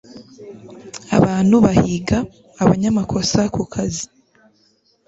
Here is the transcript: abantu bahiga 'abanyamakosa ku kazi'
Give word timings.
abantu 1.17 1.55
bahiga 1.65 2.17
'abanyamakosa 2.57 3.39
ku 3.53 3.61
kazi' 3.73 4.07